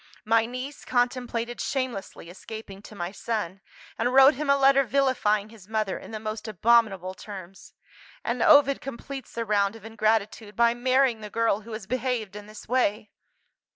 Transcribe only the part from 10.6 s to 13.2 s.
marrying the girl who has behaved in this way.